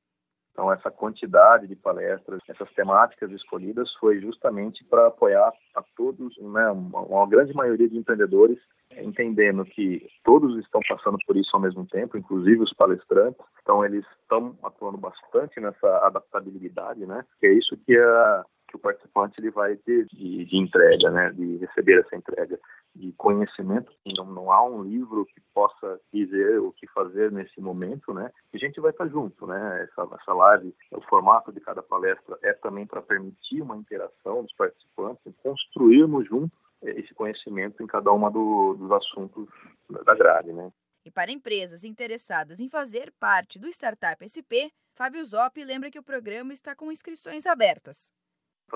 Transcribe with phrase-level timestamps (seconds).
[0.51, 6.69] Então, essa quantidade de palestras, essas temáticas escolhidas foi justamente para apoiar a todos, né,
[6.69, 8.59] uma, uma grande maioria de empreendedores,
[8.91, 13.41] entendendo que todos estão passando por isso ao mesmo tempo, inclusive os palestrantes.
[13.61, 17.23] Então, eles estão atuando bastante nessa adaptabilidade, né?
[17.39, 21.29] Que é isso que a que o participante ele vai ter de, de entrega, né,
[21.31, 22.59] de receber essa entrega
[22.95, 23.91] de conhecimento.
[24.17, 28.31] Não, não há um livro que possa dizer o que fazer nesse momento, né?
[28.51, 29.83] E a gente vai estar junto, né?
[29.83, 34.53] Essa, essa live, o formato de cada palestra é também para permitir uma interação dos
[34.53, 39.47] participantes, construirmos juntos esse conhecimento em cada uma do, dos assuntos
[39.89, 40.71] da grade, né?
[41.05, 46.03] E para empresas interessadas em fazer parte do Startup SP, Fábio Zoppi lembra que o
[46.03, 48.11] programa está com inscrições abertas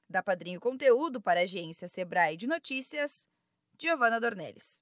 [0.10, 3.28] Da Padrinho Conteúdo para a agência Sebrae de Notícias,
[3.78, 4.82] Giovana Dornelles.